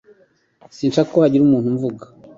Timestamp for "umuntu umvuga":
1.45-2.03